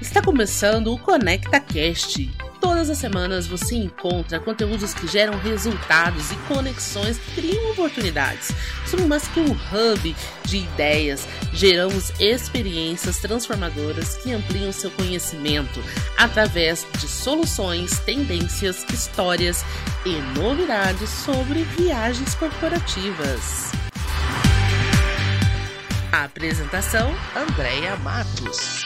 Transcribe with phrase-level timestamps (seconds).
[0.00, 2.28] Está começando o Conecta Cast.
[2.60, 8.50] Todas as semanas você encontra conteúdos que geram resultados e conexões que criam oportunidades.
[8.86, 15.82] Somos mais que um hub de ideias, geramos experiências transformadoras que ampliam seu conhecimento
[16.18, 19.64] através de soluções, tendências, histórias
[20.04, 23.79] e novidades sobre viagens corporativas.
[26.12, 28.84] Apresentação: Andréia Matos.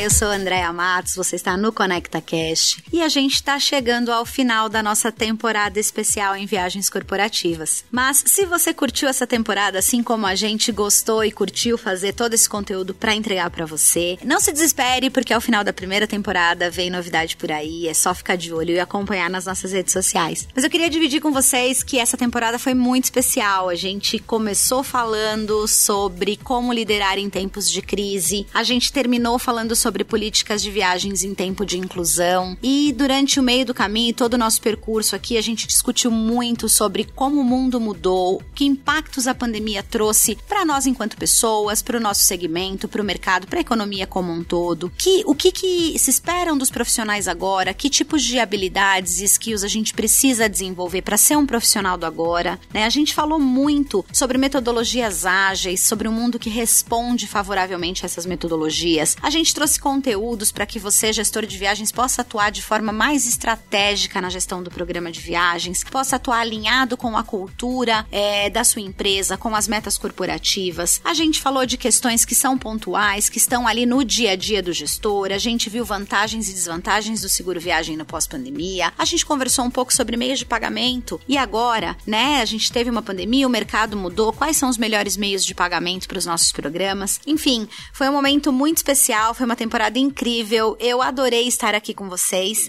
[0.00, 4.24] Eu sou Andréa Matos, você está no Conecta Cast e a gente está chegando ao
[4.24, 7.84] final da nossa temporada especial em viagens corporativas.
[7.90, 12.32] Mas se você curtiu essa temporada assim como a gente gostou e curtiu fazer todo
[12.32, 16.70] esse conteúdo para entregar para você, não se desespere porque ao final da primeira temporada
[16.70, 20.48] vem novidade por aí, é só ficar de olho e acompanhar nas nossas redes sociais.
[20.54, 23.68] Mas eu queria dividir com vocês que essa temporada foi muito especial.
[23.68, 29.50] A gente começou falando sobre como liderar em tempos de crise, a gente terminou falando
[29.50, 32.56] falando sobre políticas de viagens em tempo de inclusão.
[32.62, 36.68] E durante o meio do caminho, todo o nosso percurso aqui, a gente discutiu muito
[36.68, 41.96] sobre como o mundo mudou, que impactos a pandemia trouxe para nós enquanto pessoas, para
[41.96, 44.90] o nosso segmento, para o mercado, para a economia como um todo.
[44.96, 47.74] Que, o que, que se esperam dos profissionais agora?
[47.74, 52.06] Que tipos de habilidades e skills a gente precisa desenvolver para ser um profissional do
[52.06, 52.58] agora?
[52.72, 52.84] Né?
[52.84, 58.26] A gente falou muito sobre metodologias ágeis, sobre um mundo que responde favoravelmente a essas
[58.26, 59.16] metodologias.
[59.22, 63.26] A gente trouxe conteúdos para que você, gestor de viagens, possa atuar de forma mais
[63.26, 68.62] estratégica na gestão do programa de viagens, possa atuar alinhado com a cultura é, da
[68.62, 71.00] sua empresa, com as metas corporativas.
[71.04, 74.62] A gente falou de questões que são pontuais, que estão ali no dia a dia
[74.62, 75.32] do gestor.
[75.32, 78.92] A gente viu vantagens e desvantagens do seguro viagem no pós-pandemia.
[78.98, 82.40] A gente conversou um pouco sobre meios de pagamento e agora, né?
[82.40, 84.32] A gente teve uma pandemia, o mercado mudou.
[84.32, 87.20] Quais são os melhores meios de pagamento para os nossos programas?
[87.26, 90.76] Enfim, foi um momento muito especial foi uma temporada incrível.
[90.80, 92.68] Eu adorei estar aqui com vocês.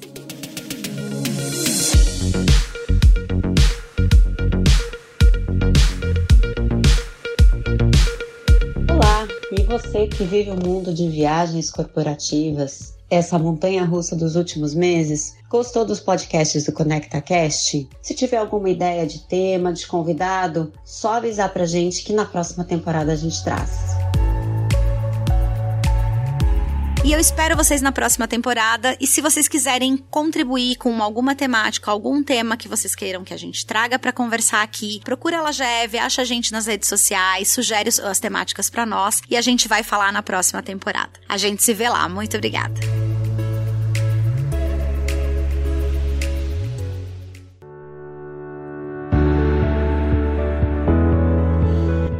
[8.89, 12.93] Olá, e você que vive o mundo de viagens corporativas?
[13.11, 15.35] essa montanha russa dos últimos meses?
[15.49, 17.89] Gostou dos podcasts do ConectaCast?
[18.01, 22.63] Se tiver alguma ideia de tema, de convidado, só avisar pra gente que na próxima
[22.63, 23.90] temporada a gente traz.
[27.03, 28.95] E eu espero vocês na próxima temporada.
[28.99, 33.37] E se vocês quiserem contribuir com alguma temática, algum tema que vocês queiram que a
[33.37, 37.89] gente traga para conversar aqui, procura a Lageve, acha a gente nas redes sociais, sugere
[37.89, 41.11] as temáticas para nós e a gente vai falar na próxima temporada.
[41.27, 42.07] A gente se vê lá.
[42.07, 42.79] Muito obrigada.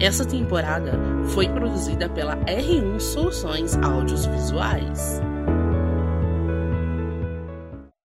[0.02, 0.94] Essa temporada
[1.28, 5.22] foi produzida pela R1 Soluções Audiovisuais.